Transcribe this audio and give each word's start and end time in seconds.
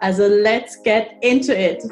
Also 0.00 0.28
let's 0.28 0.80
get 0.84 1.10
into 1.22 1.52
it! 1.52 1.82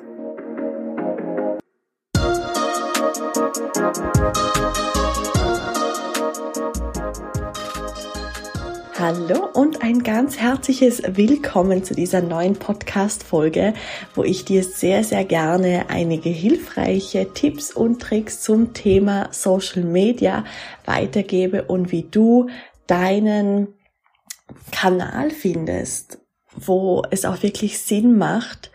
Hallo 8.99 9.49
und 9.55 9.83
ein 9.83 10.05
ganz 10.05 10.39
herzliches 10.39 11.03
Willkommen 11.17 11.83
zu 11.83 11.95
dieser 11.95 12.23
neuen 12.23 12.55
Podcast-Folge, 12.55 13.75
wo 14.15 14.23
ich 14.23 14.45
dir 14.45 14.63
sehr, 14.63 15.03
sehr 15.03 15.25
gerne 15.25 15.91
einige 15.91 16.29
hilfreiche 16.29 17.33
Tipps 17.35 17.73
und 17.73 18.01
Tricks 18.01 18.41
zum 18.41 18.73
Thema 18.73 19.29
Social 19.33 19.83
Media 19.83 20.45
weitergebe 20.85 21.65
und 21.65 21.91
wie 21.91 22.05
du 22.05 22.49
deinen 22.87 23.75
Kanal 24.71 25.31
findest, 25.31 26.19
wo 26.57 27.03
es 27.11 27.25
auch 27.25 27.43
wirklich 27.43 27.79
Sinn 27.79 28.17
macht, 28.19 28.71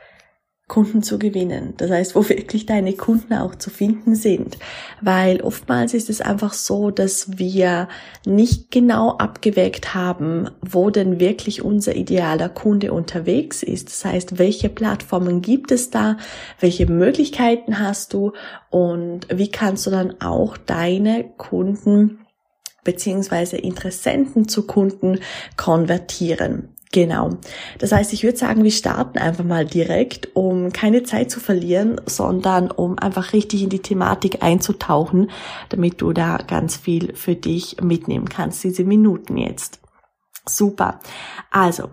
Kunden 0.72 1.04
zu 1.04 1.20
gewinnen. 1.20 1.74
Das 1.76 1.92
heißt, 1.92 2.16
wo 2.16 2.30
wirklich 2.30 2.66
deine 2.66 2.94
Kunden 2.94 3.34
auch 3.34 3.56
zu 3.56 3.70
finden 3.70 4.16
sind. 4.16 4.58
Weil 5.02 5.42
oftmals 5.42 5.94
ist 5.94 6.10
es 6.10 6.22
einfach 6.22 6.54
so, 6.54 6.92
dass 6.92 7.38
wir 7.38 7.90
nicht 8.26 8.72
genau 8.72 9.18
abgewägt 9.18 9.94
haben, 9.94 10.50
wo 10.62 10.90
denn 10.90 11.20
wirklich 11.20 11.62
unser 11.62 11.98
idealer 11.98 12.48
Kunde 12.48 12.94
unterwegs 12.94 13.64
ist. 13.64 13.90
Das 13.90 14.06
heißt, 14.06 14.40
welche 14.40 14.70
Plattformen 14.70 15.42
gibt 15.42 15.74
es 15.74 15.90
da? 15.90 16.16
Welche 16.62 16.86
Möglichkeiten 16.86 17.80
hast 17.80 18.14
du? 18.14 18.32
Und 18.70 19.28
wie 19.30 19.52
kannst 19.52 19.86
du 19.88 19.92
dann 19.92 20.22
auch 20.22 20.56
deine 20.56 21.26
Kunden 21.36 22.21
beziehungsweise 22.84 23.58
Interessenten 23.58 24.48
zu 24.48 24.66
Kunden 24.66 25.20
konvertieren. 25.58 26.76
Genau. 26.92 27.38
Das 27.80 27.94
heißt, 27.94 28.12
ich 28.12 28.24
würde 28.24 28.38
sagen, 28.38 28.64
wir 28.64 28.72
starten 28.72 29.18
einfach 29.18 29.46
mal 29.46 29.66
direkt, 29.66 30.36
um 30.36 30.74
keine 30.74 31.04
Zeit 31.04 31.32
zu 31.32 31.40
verlieren, 31.40 32.02
sondern 32.06 32.70
um 32.70 33.00
einfach 33.00 33.32
richtig 33.32 33.64
in 33.64 33.70
die 33.70 33.80
Thematik 33.80 34.44
einzutauchen, 34.44 35.32
damit 35.70 36.02
du 36.02 36.12
da 36.12 36.38
ganz 36.38 36.76
viel 36.76 37.16
für 37.16 37.36
dich 37.36 37.78
mitnehmen 37.82 38.28
kannst, 38.28 38.64
diese 38.66 38.84
Minuten 38.84 39.38
jetzt. 39.38 39.80
Super. 40.46 41.00
Also, 41.50 41.90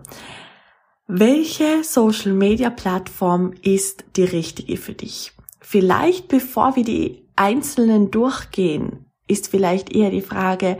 welche 1.07 1.83
Social 1.83 2.33
Media 2.33 2.69
Plattform 2.69 3.53
ist 3.61 4.03
die 4.17 4.25
richtige 4.25 4.75
für 4.75 4.93
dich? 4.93 5.31
Vielleicht 5.61 6.27
bevor 6.27 6.75
wir 6.75 6.83
die 6.83 7.25
einzelnen 7.35 8.11
durchgehen, 8.11 9.08
ist 9.29 9.49
vielleicht 9.49 9.95
eher 9.95 10.09
die 10.09 10.21
Frage, 10.21 10.77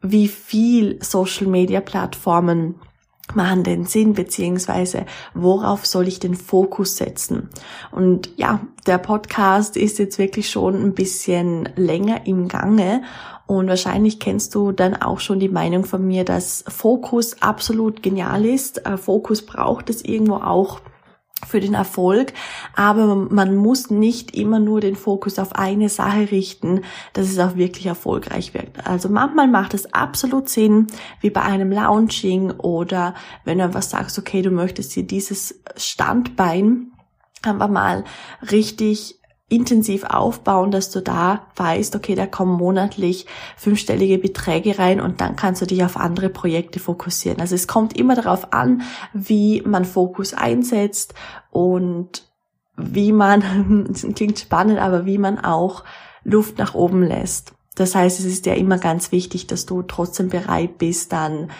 wie 0.00 0.28
viel 0.28 0.98
Social 1.02 1.48
Media 1.48 1.80
Plattformen 1.80 2.76
machen 3.34 3.62
den 3.62 3.84
Sinn, 3.84 4.14
beziehungsweise 4.14 5.04
worauf 5.34 5.86
soll 5.86 6.08
ich 6.08 6.18
den 6.18 6.34
Fokus 6.34 6.96
setzen? 6.96 7.50
Und 7.90 8.30
ja, 8.36 8.60
der 8.86 8.98
Podcast 8.98 9.76
ist 9.76 9.98
jetzt 9.98 10.18
wirklich 10.18 10.48
schon 10.50 10.76
ein 10.76 10.94
bisschen 10.94 11.68
länger 11.76 12.26
im 12.26 12.48
Gange 12.48 13.02
und 13.46 13.68
wahrscheinlich 13.68 14.20
kennst 14.20 14.54
du 14.54 14.72
dann 14.72 14.94
auch 14.94 15.20
schon 15.20 15.40
die 15.40 15.48
Meinung 15.48 15.84
von 15.84 16.06
mir, 16.06 16.24
dass 16.24 16.64
Fokus 16.68 17.40
absolut 17.42 18.02
genial 18.02 18.44
ist. 18.44 18.84
Äh, 18.86 18.98
Fokus 18.98 19.44
braucht 19.44 19.90
es 19.90 20.04
irgendwo 20.04 20.36
auch 20.36 20.80
für 21.46 21.60
den 21.60 21.74
Erfolg, 21.74 22.32
aber 22.74 23.14
man 23.14 23.56
muss 23.56 23.90
nicht 23.90 24.34
immer 24.34 24.58
nur 24.58 24.80
den 24.80 24.96
Fokus 24.96 25.38
auf 25.38 25.54
eine 25.54 25.88
Sache 25.88 26.30
richten, 26.30 26.82
dass 27.12 27.30
es 27.30 27.38
auch 27.38 27.56
wirklich 27.56 27.86
erfolgreich 27.86 28.54
wird. 28.54 28.86
Also 28.86 29.08
manchmal 29.08 29.46
macht 29.46 29.74
es 29.74 29.92
absolut 29.94 30.48
Sinn, 30.48 30.88
wie 31.20 31.30
bei 31.30 31.42
einem 31.42 31.70
Launching 31.70 32.50
oder 32.50 33.14
wenn 33.44 33.58
du 33.58 33.64
einfach 33.64 33.82
sagst, 33.82 34.18
okay, 34.18 34.42
du 34.42 34.50
möchtest 34.50 34.96
dir 34.96 35.04
dieses 35.04 35.60
Standbein 35.76 36.92
einfach 37.42 37.68
mal 37.68 38.04
richtig 38.50 39.17
intensiv 39.48 40.04
aufbauen, 40.04 40.70
dass 40.70 40.90
du 40.90 41.00
da 41.00 41.46
weißt, 41.56 41.96
okay, 41.96 42.14
da 42.14 42.26
kommen 42.26 42.52
monatlich 42.52 43.26
fünfstellige 43.56 44.18
Beträge 44.18 44.78
rein 44.78 45.00
und 45.00 45.20
dann 45.20 45.36
kannst 45.36 45.62
du 45.62 45.66
dich 45.66 45.82
auf 45.84 45.96
andere 45.96 46.28
Projekte 46.28 46.80
fokussieren. 46.80 47.40
Also 47.40 47.54
es 47.54 47.66
kommt 47.66 47.96
immer 47.96 48.14
darauf 48.14 48.52
an, 48.52 48.82
wie 49.14 49.62
man 49.62 49.86
Fokus 49.86 50.34
einsetzt 50.34 51.14
und 51.50 52.28
wie 52.76 53.12
man, 53.12 53.92
klingt 54.14 54.38
spannend, 54.38 54.78
aber 54.78 55.06
wie 55.06 55.18
man 55.18 55.38
auch 55.38 55.84
Luft 56.24 56.58
nach 56.58 56.74
oben 56.74 57.02
lässt. 57.02 57.54
Das 57.74 57.94
heißt, 57.94 58.20
es 58.20 58.26
ist 58.26 58.44
ja 58.44 58.54
immer 58.54 58.78
ganz 58.78 59.12
wichtig, 59.12 59.46
dass 59.46 59.64
du 59.64 59.82
trotzdem 59.82 60.28
bereit 60.28 60.78
bist, 60.78 61.12
dann 61.12 61.50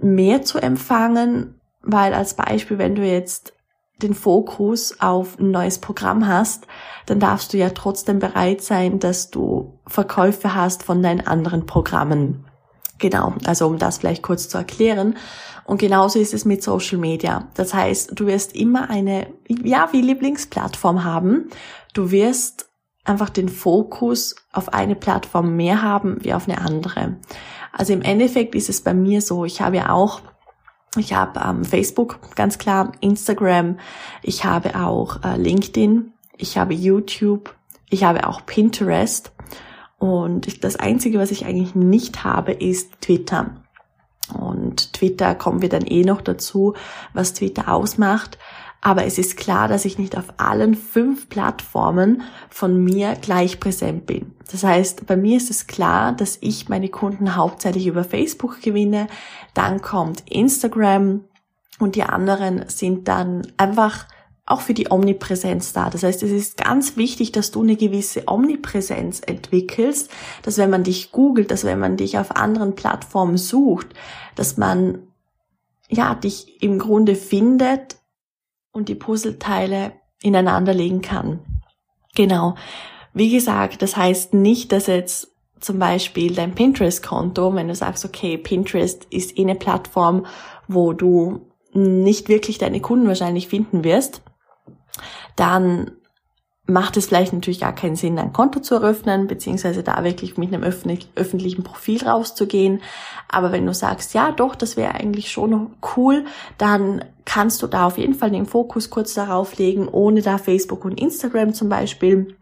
mehr 0.00 0.42
zu 0.42 0.58
empfangen, 0.58 1.58
weil 1.80 2.12
als 2.12 2.34
Beispiel, 2.34 2.76
wenn 2.76 2.96
du 2.96 3.06
jetzt 3.06 3.55
den 4.02 4.14
Fokus 4.14 5.00
auf 5.00 5.38
ein 5.38 5.50
neues 5.50 5.78
Programm 5.78 6.26
hast, 6.26 6.66
dann 7.06 7.20
darfst 7.20 7.52
du 7.52 7.56
ja 7.56 7.70
trotzdem 7.70 8.18
bereit 8.18 8.60
sein, 8.62 8.98
dass 8.98 9.30
du 9.30 9.78
Verkäufe 9.86 10.54
hast 10.54 10.82
von 10.82 11.02
deinen 11.02 11.26
anderen 11.26 11.66
Programmen. 11.66 12.44
Genau, 12.98 13.34
also 13.44 13.66
um 13.66 13.78
das 13.78 13.98
vielleicht 13.98 14.22
kurz 14.22 14.48
zu 14.48 14.58
erklären. 14.58 15.16
Und 15.64 15.78
genauso 15.78 16.18
ist 16.18 16.32
es 16.32 16.44
mit 16.44 16.62
Social 16.62 16.98
Media. 16.98 17.48
Das 17.54 17.74
heißt, 17.74 18.12
du 18.18 18.26
wirst 18.26 18.54
immer 18.54 18.88
eine, 18.88 19.26
ja, 19.48 19.88
wie 19.92 20.00
Lieblingsplattform 20.00 21.04
haben. 21.04 21.50
Du 21.92 22.10
wirst 22.10 22.70
einfach 23.04 23.30
den 23.30 23.48
Fokus 23.48 24.36
auf 24.52 24.72
eine 24.72 24.94
Plattform 24.94 25.56
mehr 25.56 25.82
haben 25.82 26.18
wie 26.22 26.34
auf 26.34 26.48
eine 26.48 26.60
andere. 26.60 27.16
Also 27.72 27.92
im 27.92 28.02
Endeffekt 28.02 28.54
ist 28.54 28.68
es 28.68 28.80
bei 28.80 28.94
mir 28.94 29.20
so, 29.20 29.44
ich 29.44 29.60
habe 29.60 29.76
ja 29.76 29.90
auch 29.90 30.20
ich 30.96 31.14
habe 31.14 31.40
ähm, 31.44 31.64
Facebook, 31.64 32.18
ganz 32.34 32.58
klar, 32.58 32.92
Instagram, 33.00 33.78
ich 34.22 34.44
habe 34.44 34.76
auch 34.76 35.22
äh, 35.22 35.36
LinkedIn, 35.36 36.12
ich 36.36 36.58
habe 36.58 36.74
YouTube, 36.74 37.54
ich 37.88 38.04
habe 38.04 38.26
auch 38.26 38.44
Pinterest 38.46 39.32
und 39.98 40.46
ich, 40.46 40.60
das 40.60 40.76
Einzige, 40.76 41.18
was 41.18 41.30
ich 41.30 41.46
eigentlich 41.46 41.74
nicht 41.74 42.24
habe, 42.24 42.52
ist 42.52 43.00
Twitter. 43.00 43.56
Und 44.34 44.92
Twitter 44.92 45.34
kommen 45.34 45.62
wir 45.62 45.68
dann 45.68 45.86
eh 45.86 46.04
noch 46.04 46.20
dazu, 46.20 46.74
was 47.12 47.34
Twitter 47.34 47.72
ausmacht. 47.72 48.38
Aber 48.86 49.04
es 49.04 49.18
ist 49.18 49.36
klar, 49.36 49.66
dass 49.66 49.84
ich 49.84 49.98
nicht 49.98 50.16
auf 50.16 50.34
allen 50.36 50.76
fünf 50.76 51.28
Plattformen 51.28 52.22
von 52.48 52.84
mir 52.84 53.16
gleich 53.20 53.58
präsent 53.58 54.06
bin. 54.06 54.36
Das 54.52 54.62
heißt, 54.62 55.06
bei 55.06 55.16
mir 55.16 55.38
ist 55.38 55.50
es 55.50 55.66
klar, 55.66 56.12
dass 56.12 56.38
ich 56.40 56.68
meine 56.68 56.88
Kunden 56.88 57.34
hauptsächlich 57.34 57.88
über 57.88 58.04
Facebook 58.04 58.60
gewinne. 58.60 59.08
Dann 59.54 59.82
kommt 59.82 60.22
Instagram 60.30 61.24
und 61.80 61.96
die 61.96 62.04
anderen 62.04 62.68
sind 62.68 63.08
dann 63.08 63.42
einfach 63.56 64.06
auch 64.46 64.60
für 64.60 64.72
die 64.72 64.88
Omnipräsenz 64.88 65.72
da. 65.72 65.90
Das 65.90 66.04
heißt, 66.04 66.22
es 66.22 66.30
ist 66.30 66.56
ganz 66.56 66.96
wichtig, 66.96 67.32
dass 67.32 67.50
du 67.50 67.64
eine 67.64 67.74
gewisse 67.74 68.28
Omnipräsenz 68.28 69.20
entwickelst, 69.20 70.12
dass 70.42 70.58
wenn 70.58 70.70
man 70.70 70.84
dich 70.84 71.10
googelt, 71.10 71.50
dass 71.50 71.64
wenn 71.64 71.80
man 71.80 71.96
dich 71.96 72.18
auf 72.18 72.36
anderen 72.36 72.76
Plattformen 72.76 73.36
sucht, 73.36 73.88
dass 74.36 74.58
man 74.58 74.98
ja 75.88 76.14
dich 76.14 76.62
im 76.62 76.78
Grunde 76.78 77.16
findet 77.16 77.96
und 78.76 78.90
die 78.90 78.94
Puzzleteile 78.94 79.92
ineinander 80.22 80.74
legen 80.74 81.00
kann. 81.00 81.40
Genau. 82.14 82.54
Wie 83.14 83.30
gesagt, 83.30 83.80
das 83.80 83.96
heißt 83.96 84.34
nicht, 84.34 84.70
dass 84.70 84.86
jetzt 84.86 85.32
zum 85.60 85.78
Beispiel 85.78 86.34
dein 86.34 86.54
Pinterest-Konto, 86.54 87.54
wenn 87.54 87.68
du 87.68 87.74
sagst, 87.74 88.04
okay, 88.04 88.36
Pinterest 88.36 89.06
ist 89.06 89.38
eh 89.38 89.42
eine 89.42 89.54
Plattform, 89.54 90.26
wo 90.68 90.92
du 90.92 91.46
nicht 91.72 92.28
wirklich 92.28 92.58
deine 92.58 92.80
Kunden 92.80 93.08
wahrscheinlich 93.08 93.48
finden 93.48 93.82
wirst, 93.82 94.20
dann 95.36 95.92
macht 96.66 96.96
es 96.96 97.06
vielleicht 97.06 97.32
natürlich 97.32 97.60
gar 97.60 97.74
keinen 97.74 97.96
Sinn, 97.96 98.18
ein 98.18 98.32
Konto 98.32 98.60
zu 98.60 98.74
eröffnen, 98.74 99.28
beziehungsweise 99.28 99.82
da 99.82 100.02
wirklich 100.02 100.36
mit 100.36 100.52
einem 100.52 100.64
öffentlichen 100.64 101.62
Profil 101.62 102.04
rauszugehen. 102.04 102.82
Aber 103.28 103.52
wenn 103.52 103.66
du 103.66 103.72
sagst, 103.72 104.14
ja 104.14 104.32
doch, 104.32 104.56
das 104.56 104.76
wäre 104.76 104.94
eigentlich 104.94 105.30
schon 105.30 105.70
cool, 105.96 106.24
dann 106.58 107.04
kannst 107.24 107.62
du 107.62 107.66
da 107.66 107.86
auf 107.86 107.98
jeden 107.98 108.14
Fall 108.14 108.30
den 108.30 108.46
Fokus 108.46 108.90
kurz 108.90 109.14
darauf 109.14 109.58
legen, 109.58 109.88
ohne 109.88 110.22
da 110.22 110.38
Facebook 110.38 110.84
und 110.84 111.00
Instagram 111.00 111.54
zum 111.54 111.68
Beispiel 111.68 112.36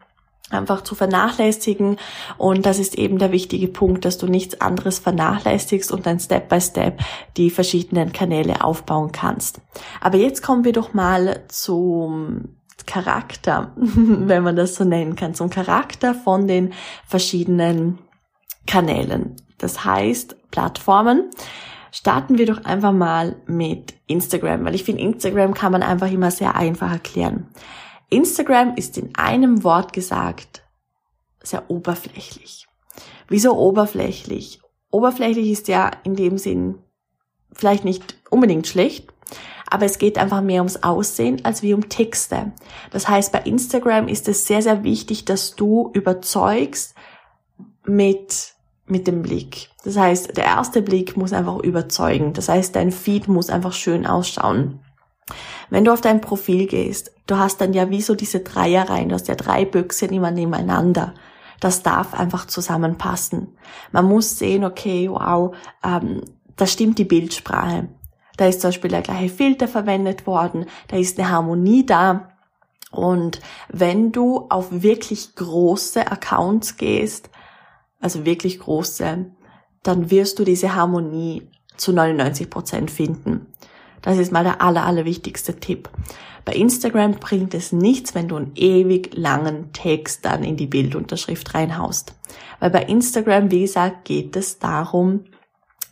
einfach 0.50 0.82
zu 0.82 0.94
vernachlässigen. 0.94 1.96
Und 2.38 2.64
das 2.64 2.78
ist 2.78 2.96
eben 2.96 3.18
der 3.18 3.32
wichtige 3.32 3.68
Punkt, 3.68 4.04
dass 4.04 4.18
du 4.18 4.26
nichts 4.26 4.60
anderes 4.60 4.98
vernachlässigst 5.00 5.92
und 5.92 6.06
dann 6.06 6.20
Step 6.20 6.48
by 6.48 6.60
Step 6.60 7.00
die 7.36 7.50
verschiedenen 7.50 8.12
Kanäle 8.12 8.64
aufbauen 8.64 9.12
kannst. 9.12 9.60
Aber 10.00 10.16
jetzt 10.16 10.42
kommen 10.42 10.64
wir 10.64 10.72
doch 10.72 10.94
mal 10.94 11.40
zum 11.48 12.56
Charakter, 12.86 13.72
wenn 13.76 14.42
man 14.42 14.56
das 14.56 14.74
so 14.74 14.84
nennen 14.84 15.16
kann, 15.16 15.34
zum 15.34 15.50
Charakter 15.50 16.14
von 16.14 16.46
den 16.46 16.72
verschiedenen 17.06 17.98
Kanälen. 18.66 19.36
Das 19.58 19.84
heißt, 19.84 20.50
Plattformen. 20.50 21.30
Starten 21.90 22.38
wir 22.38 22.46
doch 22.46 22.64
einfach 22.64 22.92
mal 22.92 23.36
mit 23.46 23.94
Instagram, 24.08 24.64
weil 24.64 24.74
ich 24.74 24.82
finde, 24.82 25.02
Instagram 25.02 25.54
kann 25.54 25.70
man 25.70 25.84
einfach 25.84 26.10
immer 26.10 26.32
sehr 26.32 26.56
einfach 26.56 26.90
erklären. 26.90 27.48
Instagram 28.10 28.74
ist 28.74 28.98
in 28.98 29.14
einem 29.14 29.62
Wort 29.62 29.92
gesagt 29.92 30.64
sehr 31.40 31.70
oberflächlich. 31.70 32.66
Wieso 33.28 33.56
oberflächlich? 33.56 34.60
Oberflächlich 34.90 35.50
ist 35.50 35.68
ja 35.68 35.90
in 36.02 36.16
dem 36.16 36.36
Sinn 36.36 36.78
vielleicht 37.52 37.84
nicht 37.84 38.16
unbedingt 38.30 38.66
schlecht, 38.66 39.13
aber 39.70 39.86
es 39.86 39.98
geht 39.98 40.18
einfach 40.18 40.40
mehr 40.40 40.60
ums 40.60 40.82
Aussehen 40.82 41.44
als 41.44 41.62
wie 41.62 41.74
um 41.74 41.88
Texte. 41.88 42.52
Das 42.90 43.08
heißt, 43.08 43.32
bei 43.32 43.40
Instagram 43.40 44.08
ist 44.08 44.28
es 44.28 44.46
sehr, 44.46 44.62
sehr 44.62 44.84
wichtig, 44.84 45.24
dass 45.24 45.56
du 45.56 45.90
überzeugst 45.94 46.94
mit, 47.84 48.54
mit 48.86 49.06
dem 49.06 49.22
Blick. 49.22 49.70
Das 49.84 49.96
heißt, 49.96 50.36
der 50.36 50.44
erste 50.44 50.82
Blick 50.82 51.16
muss 51.16 51.32
einfach 51.32 51.58
überzeugen. 51.58 52.32
Das 52.32 52.48
heißt, 52.48 52.76
dein 52.76 52.92
Feed 52.92 53.28
muss 53.28 53.50
einfach 53.50 53.72
schön 53.72 54.06
ausschauen. 54.06 54.80
Wenn 55.70 55.84
du 55.84 55.92
auf 55.92 56.00
dein 56.00 56.20
Profil 56.20 56.66
gehst, 56.66 57.12
du 57.26 57.38
hast 57.38 57.60
dann 57.60 57.72
ja 57.72 57.90
wie 57.90 58.02
so 58.02 58.14
diese 58.14 58.40
Dreierreihen, 58.40 59.08
du 59.08 59.14
hast 59.14 59.28
ja 59.28 59.34
drei 59.34 59.64
Büchsen 59.64 60.10
immer 60.10 60.30
nebeneinander. 60.30 61.14
Das 61.60 61.82
darf 61.82 62.14
einfach 62.14 62.46
zusammenpassen. 62.46 63.56
Man 63.90 64.04
muss 64.04 64.38
sehen, 64.38 64.64
okay, 64.64 65.08
wow, 65.10 65.56
ähm, 65.82 66.20
da 66.56 66.66
stimmt 66.66 66.98
die 66.98 67.04
Bildsprache. 67.04 67.88
Da 68.36 68.46
ist 68.46 68.60
zum 68.60 68.68
Beispiel 68.68 68.90
der 68.90 69.02
gleiche 69.02 69.28
Filter 69.28 69.68
verwendet 69.68 70.26
worden, 70.26 70.66
da 70.88 70.96
ist 70.96 71.18
eine 71.18 71.30
Harmonie 71.30 71.86
da. 71.86 72.30
Und 72.90 73.40
wenn 73.68 74.12
du 74.12 74.46
auf 74.50 74.68
wirklich 74.70 75.34
große 75.34 76.10
Accounts 76.10 76.76
gehst, 76.76 77.30
also 78.00 78.24
wirklich 78.24 78.60
große, 78.60 79.26
dann 79.82 80.10
wirst 80.10 80.38
du 80.38 80.44
diese 80.44 80.74
Harmonie 80.74 81.48
zu 81.76 81.92
99 81.92 82.50
Prozent 82.50 82.90
finden. 82.90 83.46
Das 84.02 84.18
ist 84.18 84.32
mal 84.32 84.44
der 84.44 84.60
aller, 84.60 84.84
aller 84.84 85.04
wichtigste 85.04 85.56
Tipp. 85.56 85.88
Bei 86.44 86.52
Instagram 86.52 87.12
bringt 87.12 87.54
es 87.54 87.72
nichts, 87.72 88.14
wenn 88.14 88.28
du 88.28 88.36
einen 88.36 88.52
ewig 88.54 89.14
langen 89.14 89.72
Text 89.72 90.26
dann 90.26 90.44
in 90.44 90.56
die 90.56 90.66
Bildunterschrift 90.66 91.54
reinhaust. 91.54 92.14
Weil 92.60 92.70
bei 92.70 92.82
Instagram, 92.82 93.50
wie 93.50 93.62
gesagt, 93.62 94.04
geht 94.04 94.36
es 94.36 94.58
darum, 94.58 95.24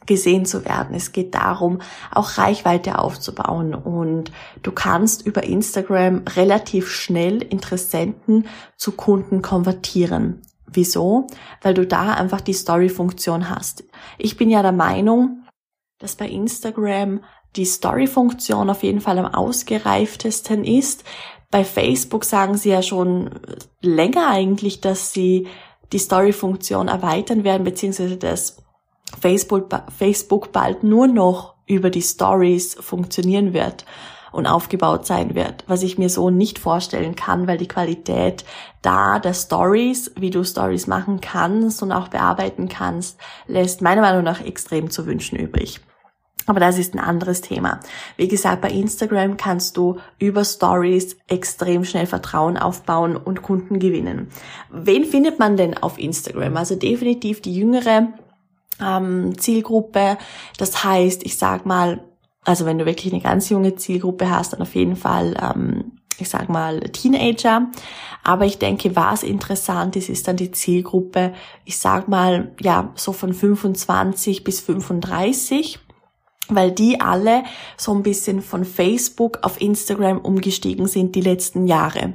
gesehen 0.07 0.45
zu 0.45 0.65
werden. 0.65 0.95
Es 0.95 1.13
geht 1.13 1.35
darum, 1.35 1.81
auch 2.11 2.39
Reichweite 2.39 2.99
aufzubauen 2.99 3.75
und 3.75 4.33
du 4.63 4.73
kannst 4.73 5.27
über 5.27 5.45
Instagram 5.45 6.23
relativ 6.37 6.91
schnell 6.91 7.43
Interessenten 7.43 8.47
zu 8.77 8.93
Kunden 8.93 9.43
konvertieren. 9.43 10.43
Wieso? 10.67 11.27
Weil 11.61 11.75
du 11.75 11.87
da 11.87 12.15
einfach 12.15 12.41
die 12.41 12.55
Story-Funktion 12.55 13.51
hast. 13.51 13.85
Ich 14.19 14.37
bin 14.37 14.51
ja 14.51 14.63
der 14.63 14.73
Meinung, 14.73 15.45
dass 15.99 16.17
bei 16.17 16.29
Instagram 16.29 17.21
die 17.57 17.67
Story-Funktion 17.67 18.71
auf 18.71 18.83
jeden 18.83 19.01
Fall 19.01 19.19
am 19.19 19.27
ausgereiftesten 19.27 20.65
ist. 20.65 21.05
Bei 21.51 21.65
Facebook 21.65 22.25
sagen 22.25 22.57
sie 22.57 22.71
ja 22.71 22.83
schon 22.83 23.31
länger 23.83 24.29
eigentlich, 24.29 24.81
dass 24.81 25.13
sie 25.13 25.47
die 25.93 25.99
Story-Funktion 25.99 26.89
erweitern 26.89 27.45
werden, 27.45 27.65
beziehungsweise 27.65 28.17
dass 28.17 28.57
Facebook, 29.21 29.69
Facebook 29.97 30.53
bald 30.53 30.83
nur 30.83 31.07
noch 31.07 31.55
über 31.67 31.91
die 31.91 32.03
Stories 32.03 32.75
funktionieren 32.75 33.53
wird 33.53 33.85
und 34.33 34.47
aufgebaut 34.47 35.07
sein 35.07 35.35
wird, 35.35 35.65
was 35.67 35.83
ich 35.83 35.99
mir 35.99 36.09
so 36.09 36.31
nicht 36.31 36.59
vorstellen 36.59 37.15
kann, 37.15 37.47
weil 37.47 37.59
die 37.59 37.69
Qualität 37.69 38.45
da 38.81 39.19
der 39.19 39.35
Stories, 39.35 40.11
wie 40.17 40.31
du 40.31 40.43
Stories 40.43 40.87
machen 40.87 41.21
kannst 41.21 41.83
und 41.83 41.93
auch 41.93 42.09
bearbeiten 42.09 42.69
kannst, 42.69 43.19
lässt 43.47 43.83
meiner 43.83 44.01
Meinung 44.01 44.25
nach 44.25 44.41
extrem 44.41 44.91
zu 44.91 45.07
wünschen 45.07 45.39
übrig. 45.39 45.81
Aber 46.47 46.59
das 46.59 46.79
ist 46.79 46.95
ein 46.95 46.99
anderes 46.99 47.41
Thema. 47.41 47.79
Wie 48.17 48.27
gesagt, 48.27 48.63
bei 48.63 48.71
Instagram 48.71 49.37
kannst 49.37 49.77
du 49.77 49.99
über 50.19 50.45
Stories 50.45 51.17
extrem 51.29 51.85
schnell 51.85 52.07
Vertrauen 52.07 52.57
aufbauen 52.57 53.17
und 53.17 53.43
Kunden 53.43 53.79
gewinnen. 53.79 54.29
Wen 54.71 55.05
findet 55.05 55.39
man 55.39 55.57
denn 55.57 55.79
auf 55.79 55.99
Instagram? 55.99 56.57
Also 56.57 56.75
definitiv 56.75 57.43
die 57.43 57.55
jüngere 57.55 58.09
ähm, 58.83 59.39
Zielgruppe. 59.39 60.19
Das 60.59 60.85
heißt, 60.85 61.25
ich 61.25 61.37
sag 61.39 61.67
mal, 61.67 62.03
also 62.45 62.67
wenn 62.67 62.79
du 62.79 62.87
wirklich 62.87 63.13
eine 63.13 63.23
ganz 63.23 63.49
junge 63.49 63.77
Zielgruppe 63.77 64.31
hast, 64.31 64.53
dann 64.53 64.63
auf 64.63 64.75
jeden 64.75 64.97
Fall, 64.97 65.37
ähm, 65.41 65.93
ich 66.19 66.29
sag 66.29 66.49
mal, 66.49 66.81
Teenager. 66.81 67.69
Aber 68.25 68.45
ich 68.45 68.59
denke, 68.59 68.95
was 68.97 69.23
interessant 69.23 69.97
ist, 69.97 70.09
ist 70.09 70.29
dann 70.29 70.37
die 70.37 70.51
Zielgruppe, 70.51 71.35
ich 71.65 71.79
sag 71.79 72.09
mal, 72.09 72.53
ja, 72.61 72.93
so 72.95 73.13
von 73.13 73.33
25 73.33 74.45
bis 74.45 74.61
35 74.61 75.79
weil 76.49 76.73
die 76.73 77.01
alle 77.01 77.45
so 77.77 77.95
ein 77.95 78.03
bisschen 78.03 78.43
von 78.43 78.65
Facebook 78.65 79.39
auf 79.43 79.61
Instagram 79.61 80.19
umgestiegen 80.19 80.87
sind 80.87 81.15
die 81.15 81.21
letzten 81.21 81.67
Jahre. 81.67 82.15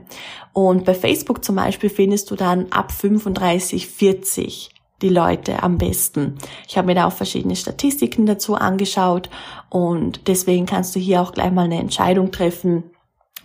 Und 0.53 0.85
bei 0.85 0.93
Facebook 0.93 1.43
zum 1.43 1.55
Beispiel 1.55 1.89
findest 1.89 2.29
du 2.29 2.35
dann 2.35 2.67
ab 2.71 2.91
35, 2.91 3.87
40 3.87 4.76
die 5.01 5.09
Leute 5.09 5.61
am 5.63 5.77
besten. 5.77 6.37
Ich 6.67 6.77
habe 6.77 6.87
mir 6.87 6.95
da 6.95 7.07
auch 7.07 7.13
verschiedene 7.13 7.55
Statistiken 7.55 8.25
dazu 8.25 8.55
angeschaut 8.55 9.29
und 9.69 10.27
deswegen 10.27 10.65
kannst 10.65 10.95
du 10.95 10.99
hier 10.99 11.21
auch 11.21 11.33
gleich 11.33 11.51
mal 11.51 11.65
eine 11.65 11.79
Entscheidung 11.79 12.31
treffen 12.31 12.83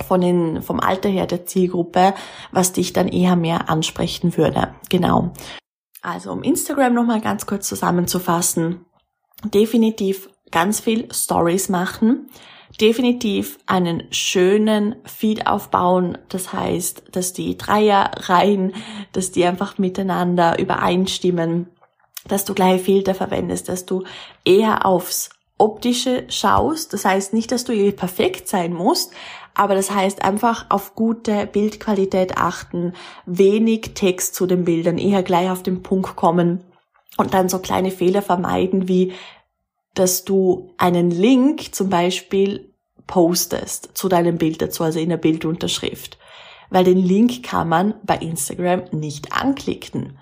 von 0.01 0.21
den, 0.21 0.63
vom 0.63 0.81
Alter 0.81 1.09
her 1.09 1.27
der 1.27 1.45
Zielgruppe, 1.45 2.15
was 2.51 2.73
dich 2.73 2.93
dann 2.93 3.09
eher 3.09 3.37
mehr 3.37 3.69
ansprechen 3.69 4.37
würde. 4.37 4.75
Genau. 4.89 5.33
Also 6.01 6.33
um 6.33 6.43
Instagram 6.43 6.95
nochmal 6.95 7.21
ganz 7.21 7.47
kurz 7.47 7.69
zusammenzufassen. 7.69 8.87
Definitiv 9.45 10.31
ganz 10.51 10.81
viel 10.81 11.13
Stories 11.13 11.69
machen, 11.69 12.29
definitiv 12.81 13.59
einen 13.67 14.05
schönen 14.11 14.97
Feed 15.05 15.47
aufbauen. 15.47 16.19
Das 16.29 16.53
heißt, 16.53 17.05
dass 17.13 17.33
die 17.33 17.57
Dreierreihen, 17.57 18.73
dass 19.13 19.31
die 19.31 19.45
einfach 19.45 19.79
miteinander 19.79 20.59
übereinstimmen, 20.59 21.69
dass 22.27 22.45
du 22.45 22.55
gleiche 22.55 22.85
Filter 22.85 23.15
verwendest, 23.15 23.69
dass 23.69 23.87
du 23.87 24.05
eher 24.45 24.87
aufs 24.87 25.31
Optische 25.59 26.25
schaust. 26.29 26.93
Das 26.93 27.05
heißt 27.05 27.33
nicht, 27.33 27.53
dass 27.53 27.65
du 27.65 27.73
irgendwie 27.73 27.93
perfekt 27.93 28.49
sein 28.49 28.73
musst, 28.73 29.13
aber 29.55 29.75
das 29.75 29.91
heißt 29.91 30.25
einfach 30.25 30.67
auf 30.71 30.95
gute 30.95 31.47
Bildqualität 31.47 32.37
achten, 32.39 32.95
wenig 33.27 33.93
Text 33.95 34.35
zu 34.35 34.47
den 34.47 34.65
Bildern, 34.65 34.99
eher 34.99 35.23
gleich 35.23 35.51
auf 35.51 35.63
den 35.63 35.83
Punkt 35.83 36.17
kommen 36.17 36.65
und 37.17 37.35
dann 37.35 37.49
so 37.49 37.59
kleine 37.59 37.91
Fehler 37.91 38.23
vermeiden 38.23 38.89
wie 38.89 39.13
dass 39.95 40.25
du 40.25 40.75
einen 40.79 41.11
Link 41.11 41.75
zum 41.75 41.89
Beispiel 41.89 42.73
postest 43.07 43.91
zu 43.95 44.09
deinem 44.09 44.39
Bild 44.39 44.63
dazu, 44.63 44.85
also 44.85 44.99
in 44.99 45.11
der 45.11 45.17
Bildunterschrift. 45.17 46.19
Weil 46.71 46.85
den 46.85 46.99
Link 46.99 47.43
kann 47.43 47.69
man 47.69 47.95
bei 48.03 48.17
Instagram 48.17 48.85
nicht 48.93 49.33
anklicken. 49.33 50.19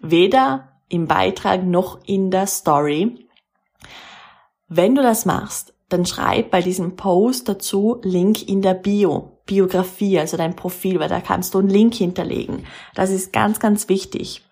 Weder 0.00 0.72
im 0.88 1.06
Beitrag 1.06 1.64
noch 1.64 2.00
in 2.06 2.30
der 2.30 2.46
Story. 2.46 3.26
Wenn 4.68 4.94
du 4.94 5.02
das 5.02 5.26
machst, 5.26 5.74
dann 5.88 6.06
schreib 6.06 6.50
bei 6.50 6.62
diesem 6.62 6.96
Post 6.96 7.48
dazu 7.48 8.00
Link 8.02 8.48
in 8.48 8.62
der 8.62 8.74
Bio, 8.74 9.38
Biografie, 9.44 10.18
also 10.18 10.38
dein 10.38 10.56
Profil, 10.56 10.98
weil 10.98 11.10
da 11.10 11.20
kannst 11.20 11.52
du 11.52 11.58
einen 11.58 11.68
Link 11.68 11.94
hinterlegen. 11.94 12.64
Das 12.94 13.10
ist 13.10 13.32
ganz, 13.32 13.60
ganz 13.60 13.90
wichtig 13.90 14.42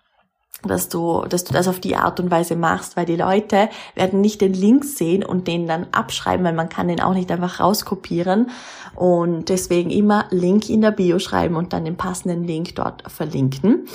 dass 0.63 0.89
du, 0.89 1.23
dass 1.27 1.43
du 1.43 1.53
das 1.53 1.67
auf 1.67 1.79
die 1.79 1.95
Art 1.95 2.19
und 2.19 2.31
Weise 2.31 2.55
machst, 2.55 2.97
weil 2.97 3.05
die 3.05 3.15
Leute 3.15 3.69
werden 3.95 4.21
nicht 4.21 4.41
den 4.41 4.53
Link 4.53 4.85
sehen 4.85 5.23
und 5.23 5.47
den 5.47 5.67
dann 5.67 5.87
abschreiben, 5.91 6.45
weil 6.45 6.53
man 6.53 6.69
kann 6.69 6.87
den 6.87 7.01
auch 7.01 7.13
nicht 7.13 7.31
einfach 7.31 7.59
rauskopieren 7.59 8.49
und 8.95 9.49
deswegen 9.49 9.89
immer 9.89 10.25
Link 10.29 10.69
in 10.69 10.81
der 10.81 10.91
Bio 10.91 11.19
schreiben 11.19 11.55
und 11.55 11.73
dann 11.73 11.85
den 11.85 11.97
passenden 11.97 12.43
Link 12.43 12.75
dort 12.75 13.09
verlinken. 13.11 13.85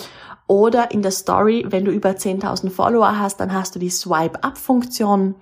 Oder 0.49 0.93
in 0.93 1.03
der 1.03 1.11
Story, 1.11 1.67
wenn 1.69 1.85
du 1.85 1.91
über 1.91 2.11
10.000 2.11 2.71
Follower 2.71 3.19
hast, 3.19 3.41
dann 3.41 3.53
hast 3.53 3.75
du 3.75 3.79
die 3.79 3.91
Swipe-Up-Funktion. 3.91 5.35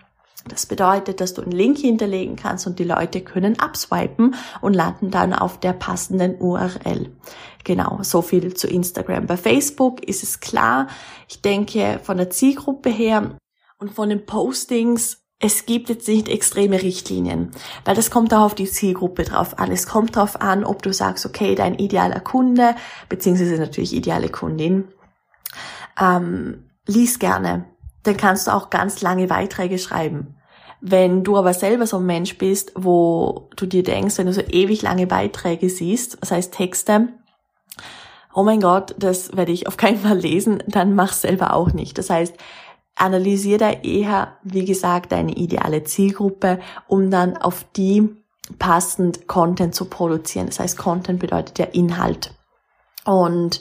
Das 0.46 0.66
bedeutet, 0.66 1.20
dass 1.20 1.32
du 1.32 1.42
einen 1.42 1.52
Link 1.52 1.78
hinterlegen 1.78 2.36
kannst 2.36 2.66
und 2.66 2.78
die 2.78 2.84
Leute 2.84 3.22
können 3.22 3.58
abswipen 3.58 4.34
und 4.60 4.74
landen 4.74 5.10
dann 5.10 5.32
auf 5.32 5.58
der 5.58 5.72
passenden 5.72 6.36
URL. 6.38 7.10
Genau, 7.64 8.00
so 8.02 8.20
viel 8.20 8.52
zu 8.52 8.68
Instagram. 8.68 9.26
Bei 9.26 9.38
Facebook 9.38 10.04
ist 10.04 10.22
es 10.22 10.40
klar, 10.40 10.88
ich 11.28 11.40
denke 11.40 11.98
von 12.02 12.18
der 12.18 12.28
Zielgruppe 12.28 12.90
her 12.90 13.38
und 13.78 13.92
von 13.92 14.10
den 14.10 14.26
Postings, 14.26 15.24
es 15.40 15.66
gibt 15.66 15.88
jetzt 15.88 16.08
nicht 16.08 16.28
extreme 16.28 16.80
Richtlinien, 16.80 17.50
weil 17.84 17.94
das 17.94 18.10
kommt 18.10 18.32
auch 18.32 18.42
auf 18.42 18.54
die 18.54 18.70
Zielgruppe 18.70 19.24
drauf 19.24 19.58
an. 19.58 19.70
Es 19.72 19.86
kommt 19.86 20.16
darauf 20.16 20.40
an, 20.40 20.64
ob 20.64 20.82
du 20.82 20.92
sagst, 20.92 21.26
okay, 21.26 21.54
dein 21.54 21.74
idealer 21.74 22.20
Kunde, 22.20 22.74
beziehungsweise 23.08 23.56
natürlich 23.56 23.94
ideale 23.94 24.28
Kundin, 24.28 24.88
ähm, 26.00 26.70
lies 26.86 27.18
gerne. 27.18 27.66
Dann 28.04 28.16
kannst 28.16 28.46
du 28.46 28.52
auch 28.52 28.70
ganz 28.70 29.02
lange 29.02 29.26
Beiträge 29.26 29.78
schreiben. 29.78 30.36
Wenn 30.80 31.24
du 31.24 31.36
aber 31.36 31.54
selber 31.54 31.86
so 31.86 31.96
ein 31.96 32.06
Mensch 32.06 32.36
bist, 32.38 32.72
wo 32.74 33.48
du 33.56 33.66
dir 33.66 33.82
denkst, 33.82 34.18
wenn 34.18 34.26
du 34.26 34.32
so 34.32 34.42
ewig 34.42 34.82
lange 34.82 35.06
Beiträge 35.06 35.70
siehst, 35.70 36.18
das 36.20 36.30
heißt 36.30 36.52
Texte, 36.52 37.08
oh 38.34 38.42
mein 38.42 38.60
Gott, 38.60 38.94
das 38.98 39.36
werde 39.36 39.52
ich 39.52 39.66
auf 39.66 39.76
keinen 39.76 39.98
Fall 39.98 40.18
lesen, 40.18 40.62
dann 40.66 40.94
mach 40.94 41.12
selber 41.12 41.54
auch 41.54 41.72
nicht. 41.72 41.96
Das 41.96 42.10
heißt, 42.10 42.36
analysier 42.96 43.58
da 43.58 43.70
eher, 43.70 44.36
wie 44.42 44.64
gesagt, 44.64 45.12
deine 45.12 45.32
ideale 45.32 45.84
Zielgruppe, 45.84 46.60
um 46.86 47.10
dann 47.10 47.36
auf 47.36 47.64
die 47.76 48.08
passend 48.58 49.26
Content 49.26 49.74
zu 49.74 49.86
produzieren. 49.86 50.46
Das 50.46 50.60
heißt, 50.60 50.76
Content 50.76 51.18
bedeutet 51.18 51.58
ja 51.58 51.64
Inhalt. 51.66 52.34
Und 53.04 53.60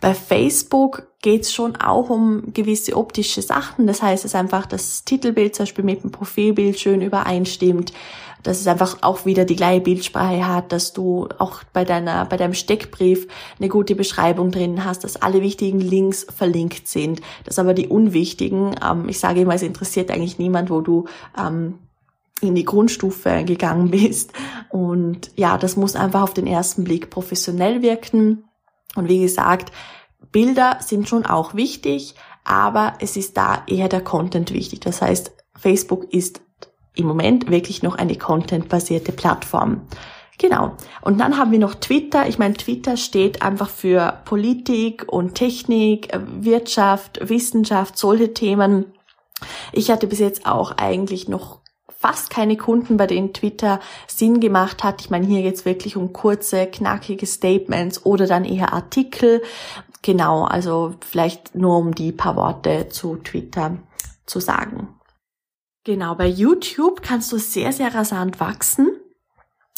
bei 0.00 0.14
Facebook 0.14 1.08
geht's 1.22 1.52
schon 1.52 1.76
auch 1.76 2.08
um 2.08 2.52
gewisse 2.52 2.96
optische 2.96 3.42
Sachen. 3.42 3.86
Das 3.86 4.02
heißt, 4.02 4.24
es 4.24 4.32
ist 4.32 4.34
einfach 4.34 4.66
das 4.66 5.04
Titelbild 5.04 5.54
zum 5.54 5.64
Beispiel 5.64 5.84
mit 5.84 6.02
dem 6.02 6.10
Profilbild 6.10 6.80
schön 6.80 7.02
übereinstimmt, 7.02 7.92
dass 8.42 8.60
es 8.60 8.66
einfach 8.66 8.98
auch 9.02 9.26
wieder 9.26 9.44
die 9.44 9.56
gleiche 9.56 9.82
Bildsprache 9.82 10.46
hat, 10.46 10.72
dass 10.72 10.94
du 10.94 11.28
auch 11.38 11.62
bei 11.74 11.84
deiner, 11.84 12.24
bei 12.24 12.38
deinem 12.38 12.54
Steckbrief 12.54 13.28
eine 13.58 13.68
gute 13.68 13.94
Beschreibung 13.94 14.50
drin 14.50 14.84
hast, 14.84 15.04
dass 15.04 15.20
alle 15.20 15.42
wichtigen 15.42 15.80
Links 15.80 16.26
verlinkt 16.34 16.88
sind, 16.88 17.20
dass 17.44 17.58
aber 17.58 17.74
die 17.74 17.88
unwichtigen, 17.88 18.76
ähm, 18.82 19.08
ich 19.08 19.18
sage 19.18 19.42
immer, 19.42 19.54
es 19.54 19.62
interessiert 19.62 20.10
eigentlich 20.10 20.38
niemand, 20.38 20.70
wo 20.70 20.80
du 20.80 21.04
ähm, 21.38 21.78
in 22.40 22.54
die 22.54 22.64
Grundstufe 22.64 23.44
gegangen 23.44 23.90
bist. 23.90 24.32
Und 24.70 25.30
ja, 25.36 25.58
das 25.58 25.76
muss 25.76 25.96
einfach 25.96 26.22
auf 26.22 26.32
den 26.32 26.46
ersten 26.46 26.84
Blick 26.84 27.10
professionell 27.10 27.82
wirken. 27.82 28.44
Und 28.96 29.08
wie 29.08 29.20
gesagt, 29.20 29.72
Bilder 30.32 30.78
sind 30.80 31.08
schon 31.08 31.26
auch 31.26 31.54
wichtig, 31.54 32.14
aber 32.44 32.94
es 33.00 33.16
ist 33.16 33.36
da 33.36 33.62
eher 33.66 33.88
der 33.88 34.02
Content 34.02 34.52
wichtig. 34.52 34.80
Das 34.80 35.02
heißt, 35.02 35.32
Facebook 35.56 36.12
ist 36.12 36.40
im 36.94 37.06
Moment 37.06 37.50
wirklich 37.50 37.82
noch 37.82 37.96
eine 37.96 38.16
contentbasierte 38.16 39.12
Plattform. 39.12 39.82
Genau. 40.38 40.74
Und 41.02 41.18
dann 41.18 41.36
haben 41.36 41.52
wir 41.52 41.58
noch 41.58 41.74
Twitter. 41.74 42.26
Ich 42.26 42.38
meine, 42.38 42.54
Twitter 42.54 42.96
steht 42.96 43.42
einfach 43.42 43.68
für 43.68 44.20
Politik 44.24 45.04
und 45.06 45.34
Technik, 45.34 46.08
Wirtschaft, 46.40 47.20
Wissenschaft, 47.28 47.98
solche 47.98 48.32
Themen. 48.32 48.86
Ich 49.72 49.90
hatte 49.90 50.06
bis 50.06 50.18
jetzt 50.18 50.46
auch 50.46 50.72
eigentlich 50.78 51.28
noch 51.28 51.59
fast 52.00 52.30
keine 52.30 52.56
Kunden, 52.56 52.96
bei 52.96 53.06
denen 53.06 53.34
Twitter 53.34 53.78
Sinn 54.06 54.40
gemacht 54.40 54.82
hat. 54.82 55.02
Ich 55.02 55.10
meine, 55.10 55.26
hier 55.26 55.42
geht's 55.42 55.66
wirklich 55.66 55.96
um 55.98 56.14
kurze, 56.14 56.66
knackige 56.66 57.26
Statements 57.26 58.06
oder 58.06 58.26
dann 58.26 58.46
eher 58.46 58.72
Artikel. 58.72 59.42
Genau, 60.00 60.44
also 60.44 60.94
vielleicht 61.00 61.54
nur 61.54 61.76
um 61.76 61.94
die 61.94 62.10
paar 62.10 62.36
Worte 62.36 62.88
zu 62.88 63.16
Twitter 63.16 63.76
zu 64.24 64.40
sagen. 64.40 64.88
Genau, 65.84 66.14
bei 66.14 66.26
YouTube 66.26 67.02
kannst 67.02 67.30
du 67.32 67.36
sehr, 67.36 67.72
sehr 67.72 67.94
rasant 67.94 68.40
wachsen. 68.40 68.99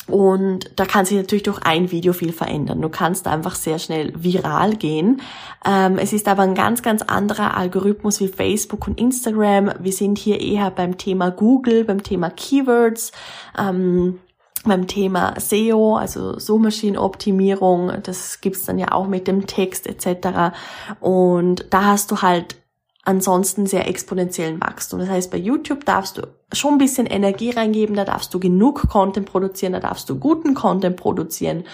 Und 0.09 0.71
da 0.77 0.85
kann 0.85 1.05
sich 1.05 1.17
natürlich 1.17 1.45
durch 1.45 1.61
ein 1.63 1.91
Video 1.91 2.13
viel 2.13 2.33
verändern. 2.33 2.83
Du 2.83 2.89
kannst 2.89 3.29
einfach 3.29 3.55
sehr 3.55 3.79
schnell 3.79 4.13
viral 4.17 4.75
gehen. 4.75 5.21
Ähm, 5.65 5.99
es 5.99 6.13
ist 6.13 6.29
aber 6.29 6.43
ein 6.43 6.55
ganz, 6.55 6.83
ganz 6.83 7.03
anderer 7.03 7.57
Algorithmus 7.57 8.21
wie 8.21 8.29
Facebook 8.29 8.89
und 8.89 9.01
Instagram. 9.01 9.73
Wir 9.79 9.93
sind 9.93 10.19
hier 10.19 10.41
eher 10.41 10.71
beim 10.71 10.99
Thema 10.99 11.31
Google, 11.31 11.85
beim 11.85 12.03
Thema 12.03 12.31
Keywords. 12.31 13.13
Ähm, 13.59 14.19
beim 14.65 14.87
Thema 14.87 15.35
SEO, 15.41 15.97
also 15.97 16.39
Suchmaschinenoptimierung, 16.39 17.93
das 18.05 18.41
gibt's 18.41 18.65
dann 18.65 18.79
ja 18.79 18.93
auch 18.93 19.09
mit 19.09 19.27
dem 19.27 19.49
Text 19.49 19.89
etc. 19.89 20.55
Und 21.01 21.67
da 21.71 21.87
hast 21.87 22.13
du 22.13 22.23
halt 22.23 22.62
ansonsten 23.05 23.67
sehr 23.67 23.89
exponentiellen 23.89 24.61
Wachstum. 24.61 25.01
Das 25.01 25.09
heißt, 25.09 25.31
bei 25.31 25.39
YouTube 25.39 25.85
darfst 25.85 26.19
du 26.19 26.23
schon 26.53 26.75
ein 26.75 26.79
bisschen 26.79 27.07
Energie 27.07 27.51
reingeben, 27.51 27.97
da 27.97 28.05
darfst 28.05 28.33
du 28.33 28.39
genug 28.39 28.89
Content 28.89 29.27
produzieren, 29.27 29.73
da 29.73 29.81
darfst 29.81 30.09
du 30.09 30.19
guten 30.19 30.55
Content 30.55 30.97
produzieren 30.97 31.65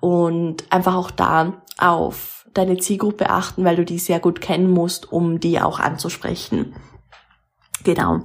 und 0.00 0.64
einfach 0.70 0.94
auch 0.94 1.10
da 1.10 1.54
auf 1.78 2.46
deine 2.54 2.78
Zielgruppe 2.78 3.30
achten, 3.30 3.64
weil 3.64 3.76
du 3.76 3.84
die 3.84 3.98
sehr 3.98 4.20
gut 4.20 4.40
kennen 4.40 4.70
musst, 4.70 5.12
um 5.12 5.40
die 5.40 5.60
auch 5.60 5.80
anzusprechen. 5.80 6.74
Genau. 7.84 8.20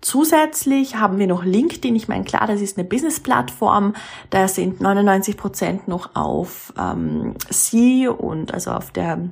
Zusätzlich 0.00 0.96
haben 0.96 1.18
wir 1.18 1.26
noch 1.26 1.44
LinkedIn. 1.44 1.96
Ich 1.96 2.08
meine, 2.08 2.24
klar, 2.24 2.46
das 2.46 2.60
ist 2.60 2.76
eine 2.76 2.86
Business-Plattform. 2.86 3.94
Da 4.28 4.48
sind 4.48 4.82
99 4.82 5.38
Prozent 5.38 5.88
noch 5.88 6.14
auf 6.14 6.74
ähm, 6.78 7.34
Sie 7.48 8.06
und 8.06 8.52
also 8.52 8.72
auf 8.72 8.90
der 8.90 9.30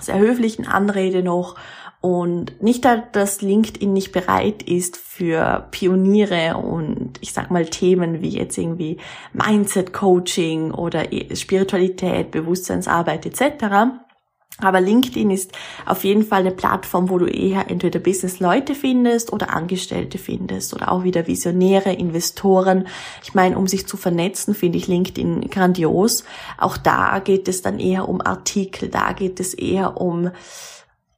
sehr 0.00 0.18
höflichen 0.18 0.66
Anrede 0.66 1.22
noch 1.22 1.56
und 2.04 2.62
nicht, 2.62 2.84
dass 3.12 3.40
LinkedIn 3.40 3.90
nicht 3.90 4.12
bereit 4.12 4.62
ist 4.62 4.98
für 4.98 5.66
Pioniere 5.70 6.58
und 6.58 7.12
ich 7.22 7.32
sag 7.32 7.50
mal 7.50 7.64
Themen 7.64 8.20
wie 8.20 8.28
jetzt 8.28 8.58
irgendwie 8.58 8.98
Mindset 9.32 9.94
Coaching 9.94 10.70
oder 10.72 11.04
Spiritualität, 11.34 12.30
Bewusstseinsarbeit 12.30 13.24
etc. 13.24 13.64
Aber 14.58 14.82
LinkedIn 14.82 15.30
ist 15.30 15.52
auf 15.86 16.04
jeden 16.04 16.24
Fall 16.24 16.40
eine 16.40 16.50
Plattform, 16.50 17.08
wo 17.08 17.16
du 17.16 17.24
eher 17.24 17.70
entweder 17.70 18.00
Business-Leute 18.00 18.74
findest 18.74 19.32
oder 19.32 19.54
Angestellte 19.54 20.18
findest 20.18 20.74
oder 20.74 20.92
auch 20.92 21.04
wieder 21.04 21.26
Visionäre, 21.26 21.94
Investoren. 21.94 22.86
Ich 23.22 23.32
meine, 23.32 23.56
um 23.56 23.66
sich 23.66 23.86
zu 23.86 23.96
vernetzen, 23.96 24.54
finde 24.54 24.76
ich 24.76 24.88
LinkedIn 24.88 25.48
grandios. 25.48 26.24
Auch 26.58 26.76
da 26.76 27.18
geht 27.20 27.48
es 27.48 27.62
dann 27.62 27.78
eher 27.78 28.10
um 28.10 28.20
Artikel, 28.20 28.90
da 28.90 29.14
geht 29.14 29.40
es 29.40 29.54
eher 29.54 29.98
um 29.98 30.30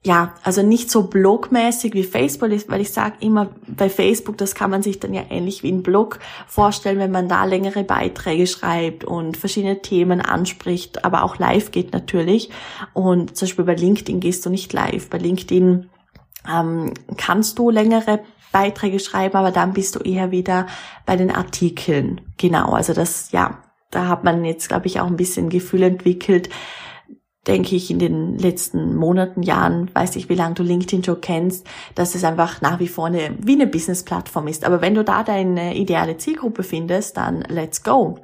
ja, 0.06 0.34
also 0.44 0.62
nicht 0.62 0.88
so 0.88 1.08
blogmäßig 1.08 1.92
wie 1.94 2.04
Facebook, 2.04 2.50
weil 2.68 2.80
ich 2.80 2.92
sage 2.92 3.16
immer, 3.18 3.48
bei 3.66 3.90
Facebook, 3.90 4.38
das 4.38 4.54
kann 4.54 4.70
man 4.70 4.80
sich 4.80 5.00
dann 5.00 5.12
ja 5.12 5.22
ähnlich 5.30 5.64
wie 5.64 5.72
ein 5.72 5.82
Blog 5.82 6.20
vorstellen, 6.46 7.00
wenn 7.00 7.10
man 7.10 7.28
da 7.28 7.44
längere 7.44 7.82
Beiträge 7.82 8.46
schreibt 8.46 9.02
und 9.02 9.36
verschiedene 9.36 9.82
Themen 9.82 10.20
anspricht, 10.20 11.04
aber 11.04 11.25
auch 11.25 11.40
live 11.40 11.72
geht 11.72 11.92
natürlich. 11.92 12.50
Und 12.92 13.36
zum 13.36 13.46
Beispiel 13.46 13.64
bei 13.64 13.75
LinkedIn 13.75 14.20
gehst 14.20 14.46
du 14.46 14.50
nicht 14.50 14.72
live. 14.72 15.10
Bei 15.10 15.18
LinkedIn 15.18 15.90
ähm, 16.48 16.94
kannst 17.16 17.58
du 17.58 17.70
längere 17.70 18.20
Beiträge 18.52 19.00
schreiben, 19.00 19.34
aber 19.34 19.50
dann 19.50 19.72
bist 19.72 19.96
du 19.96 19.98
eher 19.98 20.30
wieder 20.30 20.68
bei 21.04 21.16
den 21.16 21.32
Artikeln. 21.32 22.20
Genau, 22.36 22.75
also 22.75 22.92
das, 22.92 23.32
ja, 23.32 23.58
da 23.90 24.06
hat 24.06 24.22
man 24.22 24.44
jetzt, 24.44 24.68
glaube 24.68 24.86
ich, 24.86 25.00
auch 25.00 25.08
ein 25.08 25.16
bisschen 25.16 25.48
Gefühl 25.48 25.82
entwickelt, 25.82 26.48
denke 27.46 27.76
ich, 27.76 27.90
in 27.90 27.98
den 27.98 28.38
letzten 28.38 28.96
Monaten, 28.96 29.42
Jahren, 29.42 29.90
weiß 29.94 30.16
ich, 30.16 30.28
wie 30.28 30.34
lange 30.34 30.54
du 30.54 30.62
LinkedIn 30.62 31.04
schon 31.04 31.20
kennst, 31.20 31.66
dass 31.94 32.14
es 32.14 32.24
einfach 32.24 32.60
nach 32.60 32.80
wie 32.80 32.88
vor 32.88 33.06
eine, 33.06 33.36
wie 33.40 33.54
eine 33.54 33.66
Business-Plattform 33.66 34.48
ist. 34.48 34.64
Aber 34.64 34.80
wenn 34.80 34.94
du 34.94 35.04
da 35.04 35.22
deine 35.22 35.76
ideale 35.76 36.16
Zielgruppe 36.16 36.62
findest, 36.62 37.16
dann 37.16 37.42
let's 37.42 37.82
go. 37.82 38.18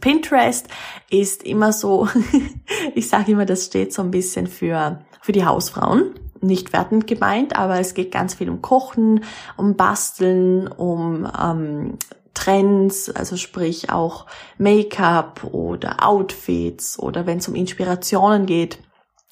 Pinterest 0.00 0.66
ist 1.10 1.42
immer 1.42 1.72
so, 1.72 2.08
ich 2.94 3.08
sage 3.08 3.32
immer, 3.32 3.46
das 3.46 3.66
steht 3.66 3.92
so 3.92 4.02
ein 4.02 4.10
bisschen 4.10 4.46
für, 4.46 5.00
für 5.20 5.32
die 5.32 5.44
Hausfrauen. 5.44 6.14
Nicht 6.40 6.72
wertend 6.72 7.06
gemeint, 7.06 7.56
aber 7.56 7.80
es 7.80 7.94
geht 7.94 8.12
ganz 8.12 8.34
viel 8.34 8.50
um 8.50 8.60
Kochen, 8.60 9.24
um 9.56 9.76
Basteln, 9.76 10.68
um 10.68 11.26
ähm, 11.40 11.98
Trends, 12.34 13.10
also 13.10 13.36
sprich 13.36 13.90
auch 13.90 14.26
Make-up 14.58 15.44
oder 15.44 16.06
Outfits 16.06 16.98
oder 16.98 17.26
wenn 17.26 17.38
es 17.38 17.48
um 17.48 17.54
Inspirationen 17.54 18.46
geht, 18.46 18.78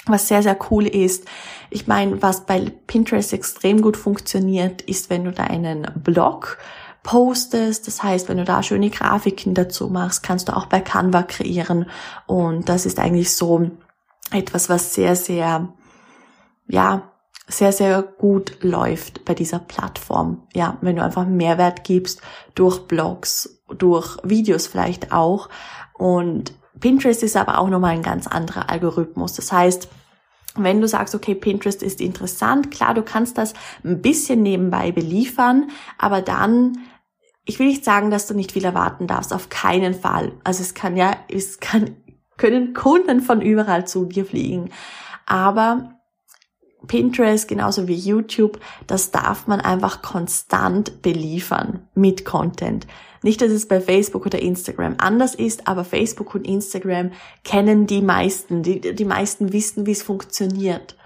was 0.06 0.28
sehr, 0.28 0.42
sehr 0.42 0.56
cool 0.70 0.86
ist. 0.86 1.26
Ich 1.70 1.86
meine, 1.86 2.22
was 2.22 2.46
bei 2.46 2.72
Pinterest 2.86 3.32
extrem 3.32 3.82
gut 3.82 3.96
funktioniert, 3.96 4.82
ist, 4.82 5.10
wenn 5.10 5.24
du 5.24 5.32
da 5.32 5.44
einen 5.44 5.86
Blog 6.02 6.58
postest. 7.02 7.86
Das 7.86 8.02
heißt, 8.02 8.28
wenn 8.28 8.38
du 8.38 8.44
da 8.44 8.62
schöne 8.62 8.90
Grafiken 8.90 9.54
dazu 9.54 9.88
machst, 9.88 10.22
kannst 10.22 10.48
du 10.48 10.56
auch 10.56 10.66
bei 10.66 10.80
Canva 10.80 11.22
kreieren. 11.22 11.86
Und 12.26 12.68
das 12.68 12.86
ist 12.86 12.98
eigentlich 12.98 13.32
so 13.32 13.70
etwas, 14.30 14.68
was 14.68 14.94
sehr, 14.94 15.14
sehr, 15.14 15.68
ja, 16.66 17.11
sehr, 17.48 17.72
sehr 17.72 18.02
gut 18.02 18.58
läuft 18.62 19.24
bei 19.24 19.34
dieser 19.34 19.58
Plattform. 19.58 20.46
Ja, 20.54 20.78
wenn 20.80 20.96
du 20.96 21.02
einfach 21.02 21.26
Mehrwert 21.26 21.84
gibst 21.84 22.22
durch 22.54 22.86
Blogs, 22.86 23.62
durch 23.76 24.16
Videos 24.22 24.66
vielleicht 24.66 25.12
auch. 25.12 25.48
Und 25.94 26.52
Pinterest 26.80 27.22
ist 27.22 27.36
aber 27.36 27.58
auch 27.58 27.68
nochmal 27.68 27.92
ein 27.92 28.02
ganz 28.02 28.26
anderer 28.26 28.70
Algorithmus. 28.70 29.34
Das 29.34 29.52
heißt, 29.52 29.88
wenn 30.56 30.80
du 30.80 30.88
sagst, 30.88 31.14
okay, 31.14 31.34
Pinterest 31.34 31.82
ist 31.82 32.00
interessant, 32.00 32.70
klar, 32.70 32.94
du 32.94 33.02
kannst 33.02 33.38
das 33.38 33.54
ein 33.84 34.02
bisschen 34.02 34.42
nebenbei 34.42 34.92
beliefern, 34.92 35.70
aber 35.98 36.20
dann, 36.20 36.78
ich 37.44 37.58
will 37.58 37.66
nicht 37.66 37.84
sagen, 37.84 38.10
dass 38.10 38.26
du 38.26 38.34
nicht 38.34 38.52
viel 38.52 38.64
erwarten 38.64 39.06
darfst, 39.06 39.32
auf 39.32 39.48
keinen 39.48 39.94
Fall. 39.94 40.32
Also 40.44 40.62
es 40.62 40.74
kann 40.74 40.96
ja, 40.96 41.16
es 41.28 41.60
kann, 41.60 41.96
können 42.36 42.74
Kunden 42.74 43.20
von 43.20 43.40
überall 43.40 43.86
zu 43.86 44.04
dir 44.04 44.26
fliegen. 44.26 44.70
Aber 45.24 46.01
Pinterest 46.86 47.46
genauso 47.46 47.88
wie 47.88 47.94
YouTube, 47.94 48.60
das 48.86 49.10
darf 49.10 49.46
man 49.46 49.60
einfach 49.60 50.02
konstant 50.02 51.02
beliefern 51.02 51.86
mit 51.94 52.24
Content. 52.24 52.86
Nicht, 53.22 53.40
dass 53.40 53.50
es 53.50 53.68
bei 53.68 53.80
Facebook 53.80 54.26
oder 54.26 54.40
Instagram 54.40 54.96
anders 54.98 55.34
ist, 55.34 55.68
aber 55.68 55.84
Facebook 55.84 56.34
und 56.34 56.46
Instagram 56.46 57.12
kennen 57.44 57.86
die 57.86 58.02
meisten. 58.02 58.62
Die, 58.62 58.80
die 58.80 59.04
meisten 59.04 59.52
wissen, 59.52 59.86
wie 59.86 59.92
es 59.92 60.02
funktioniert. 60.02 60.96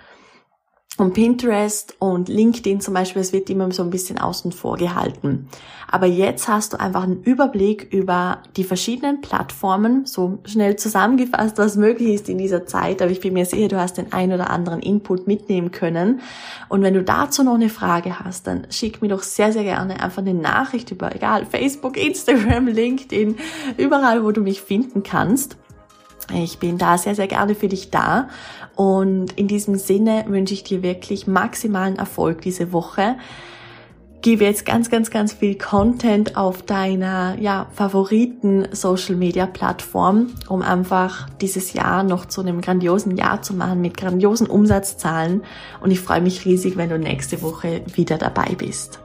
Und 0.98 1.12
Pinterest 1.12 1.94
und 1.98 2.28
LinkedIn 2.28 2.80
zum 2.80 2.94
Beispiel, 2.94 3.20
es 3.20 3.34
wird 3.34 3.50
immer 3.50 3.70
so 3.70 3.82
ein 3.82 3.90
bisschen 3.90 4.18
außen 4.18 4.50
vor 4.50 4.78
gehalten. 4.78 5.48
Aber 5.88 6.06
jetzt 6.06 6.48
hast 6.48 6.72
du 6.72 6.80
einfach 6.80 7.02
einen 7.02 7.22
Überblick 7.22 7.92
über 7.92 8.38
die 8.56 8.64
verschiedenen 8.64 9.20
Plattformen, 9.20 10.06
so 10.06 10.38
schnell 10.44 10.76
zusammengefasst, 10.76 11.58
was 11.58 11.76
möglich 11.76 12.14
ist 12.14 12.28
in 12.28 12.38
dieser 12.38 12.66
Zeit. 12.66 13.02
Aber 13.02 13.10
ich 13.10 13.20
bin 13.20 13.34
mir 13.34 13.44
sicher, 13.44 13.68
du 13.68 13.78
hast 13.78 13.98
den 13.98 14.12
ein 14.12 14.32
oder 14.32 14.50
anderen 14.50 14.80
Input 14.80 15.26
mitnehmen 15.26 15.70
können. 15.70 16.20
Und 16.68 16.82
wenn 16.82 16.94
du 16.94 17.04
dazu 17.04 17.44
noch 17.44 17.54
eine 17.54 17.68
Frage 17.68 18.20
hast, 18.20 18.46
dann 18.46 18.66
schick 18.70 19.02
mir 19.02 19.08
doch 19.08 19.22
sehr, 19.22 19.52
sehr 19.52 19.64
gerne 19.64 20.00
einfach 20.00 20.22
eine 20.22 20.34
Nachricht 20.34 20.90
über, 20.90 21.14
egal, 21.14 21.44
Facebook, 21.44 21.96
Instagram, 21.96 22.68
LinkedIn, 22.68 23.36
überall, 23.76 24.24
wo 24.24 24.32
du 24.32 24.40
mich 24.40 24.62
finden 24.62 25.02
kannst. 25.02 25.56
Ich 26.34 26.58
bin 26.58 26.78
da 26.78 26.98
sehr, 26.98 27.14
sehr 27.14 27.28
gerne 27.28 27.54
für 27.54 27.68
dich 27.68 27.90
da. 27.90 28.28
Und 28.74 29.32
in 29.32 29.48
diesem 29.48 29.76
Sinne 29.76 30.24
wünsche 30.28 30.54
ich 30.54 30.64
dir 30.64 30.82
wirklich 30.82 31.26
maximalen 31.26 31.96
Erfolg 31.96 32.42
diese 32.42 32.72
Woche. 32.72 33.16
Gib 34.22 34.40
jetzt 34.40 34.66
ganz, 34.66 34.90
ganz, 34.90 35.10
ganz 35.10 35.32
viel 35.32 35.56
Content 35.56 36.36
auf 36.36 36.62
deiner 36.62 37.36
ja, 37.38 37.68
Favoriten 37.72 38.66
Social 38.72 39.14
Media 39.14 39.46
Plattform, 39.46 40.30
um 40.48 40.62
einfach 40.62 41.30
dieses 41.40 41.74
Jahr 41.74 42.02
noch 42.02 42.26
zu 42.26 42.40
einem 42.40 42.60
grandiosen 42.60 43.16
Jahr 43.16 43.42
zu 43.42 43.54
machen 43.54 43.80
mit 43.80 43.96
grandiosen 43.96 44.48
Umsatzzahlen. 44.48 45.42
Und 45.80 45.92
ich 45.92 46.00
freue 46.00 46.22
mich 46.22 46.44
riesig, 46.44 46.76
wenn 46.76 46.88
du 46.88 46.98
nächste 46.98 47.40
Woche 47.40 47.82
wieder 47.94 48.18
dabei 48.18 48.56
bist. 48.58 48.98